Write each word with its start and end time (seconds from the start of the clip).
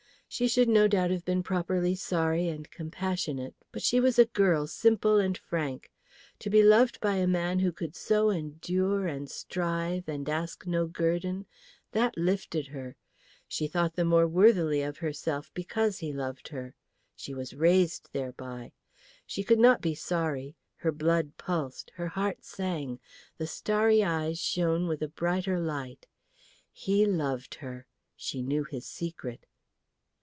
She 0.33 0.47
should 0.47 0.69
no 0.69 0.87
doubt 0.87 1.11
have 1.11 1.25
been 1.25 1.43
properly 1.43 1.93
sorry 1.93 2.47
and 2.47 2.71
compassionate, 2.71 3.53
but 3.73 3.81
she 3.81 3.99
was 3.99 4.17
a 4.17 4.23
girl 4.23 4.65
simple 4.65 5.17
and 5.17 5.37
frank. 5.37 5.91
To 6.39 6.49
be 6.49 6.63
loved 6.63 7.01
by 7.01 7.15
a 7.17 7.27
man 7.27 7.59
who 7.59 7.73
could 7.73 7.97
so 7.97 8.29
endure 8.29 9.07
and 9.07 9.29
strive 9.29 10.07
and 10.07 10.29
ask 10.29 10.65
no 10.65 10.87
guerdon, 10.87 11.47
that 11.91 12.15
lifted 12.17 12.67
her. 12.67 12.95
She 13.45 13.67
thought 13.67 13.97
the 13.97 14.05
more 14.05 14.25
worthily 14.25 14.81
of 14.83 14.99
herself 14.99 15.51
because 15.53 15.99
he 15.99 16.13
loved 16.13 16.47
her. 16.47 16.75
She 17.13 17.33
was 17.33 17.53
raised 17.53 18.07
thereby. 18.13 18.71
She 19.25 19.43
could 19.43 19.59
not 19.59 19.81
be 19.81 19.93
sorry; 19.95 20.55
her 20.77 20.93
blood 20.93 21.35
pulsed, 21.35 21.91
her 21.95 22.07
heart 22.07 22.45
sang, 22.45 23.01
the 23.37 23.47
starry 23.47 24.01
eyes 24.01 24.39
shone 24.39 24.87
with 24.87 25.01
a 25.01 25.09
brighter 25.09 25.59
light. 25.59 26.07
He 26.71 27.05
loved 27.05 27.55
her. 27.55 27.85
She 28.15 28.41
knew 28.41 28.63
his 28.63 28.85
secret. 28.87 29.45